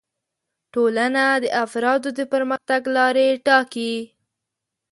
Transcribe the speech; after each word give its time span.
ټولنه 0.73 1.23
د 1.43 1.45
افرادو 1.63 2.09
د 2.17 2.19
پرمختګ 2.33 2.81
لارې 2.97 3.27
ټاکي 3.45 3.95